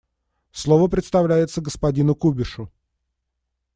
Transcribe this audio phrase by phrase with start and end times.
[0.51, 2.71] Слово предоставляется господину Кубишу.